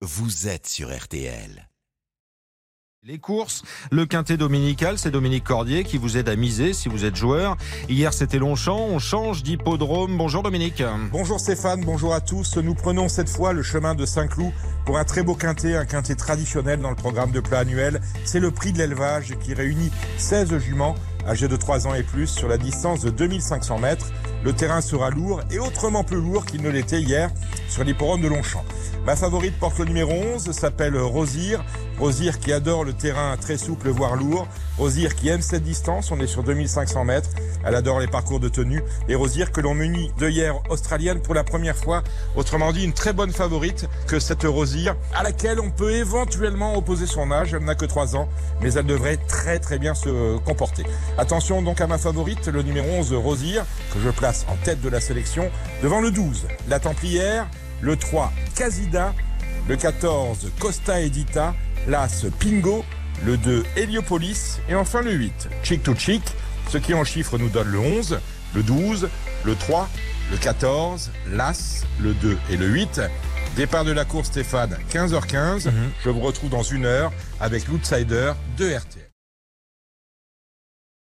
[0.00, 1.68] vous êtes sur RTL.
[3.04, 7.04] Les courses, le quintet dominical, c'est Dominique Cordier qui vous aide à miser si vous
[7.04, 7.56] êtes joueur.
[7.88, 10.16] Hier c'était Longchamp, on change d'hippodrome.
[10.16, 10.82] Bonjour Dominique.
[11.10, 12.58] Bonjour Stéphane, bonjour à tous.
[12.58, 14.52] Nous prenons cette fois le chemin de Saint-Cloud
[14.84, 18.00] pour un très beau quintet, un quintet traditionnel dans le programme de plat annuel.
[18.24, 20.94] C'est le prix de l'élevage qui réunit 16 juments
[21.26, 24.10] âgés de 3 ans et plus sur la distance de 2500 mètres.
[24.44, 27.30] Le terrain sera lourd et autrement plus lourd qu'il ne l'était hier
[27.78, 28.64] sur l'hipporome de Longchamp.
[29.06, 31.64] Ma favorite porte le numéro 11, s'appelle Rosir.
[32.00, 34.48] Rosir qui adore le terrain très souple, voire lourd.
[34.78, 37.30] Rosir qui aime cette distance, on est sur 2500 mètres.
[37.64, 38.82] Elle adore les parcours de tenue.
[39.08, 42.02] Et Rosir que l'on munit de hier australienne pour la première fois.
[42.34, 47.06] Autrement dit, une très bonne favorite que cette Rosir, à laquelle on peut éventuellement opposer
[47.06, 47.54] son âge.
[47.54, 48.28] Elle n'a que 3 ans,
[48.60, 50.82] mais elle devrait très très bien se comporter.
[51.16, 53.64] Attention donc à ma favorite, le numéro 11 Rosir,
[53.94, 55.48] que je place en tête de la sélection,
[55.80, 57.46] devant le 12, la Templière,
[57.80, 59.14] le 3 Casida,
[59.68, 61.54] le 14 Costa Edita,
[61.86, 62.84] l'As Pingo,
[63.24, 66.22] le 2 Heliopolis et enfin le 8 Chic to Chic.
[66.68, 68.20] Ce qui en chiffre nous donne le 11,
[68.54, 69.08] le 12,
[69.44, 69.88] le 3,
[70.30, 73.00] le 14, l'As, le 2 et le 8.
[73.56, 75.70] Départ de la course Stéphane, 15h15.
[76.04, 79.07] Je vous retrouve dans une heure avec l'outsider de RTL.